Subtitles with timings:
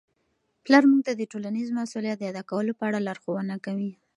[0.63, 3.91] پلار موږ ته د ټولنیز مسؤلیت د ادا کولو په اړه لارښوونه کوي.